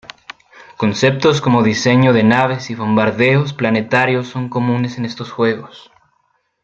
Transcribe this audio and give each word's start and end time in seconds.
Conceptos 0.77 1.41
como 1.41 1.61
diseño 1.61 2.11
de 2.11 2.23
naves 2.23 2.71
y 2.71 2.73
bombardeos 2.73 3.53
planetarios 3.53 4.27
son 4.29 4.49
comunes 4.49 4.97
en 4.97 5.05
estos 5.05 5.31
juegos. 5.31 5.91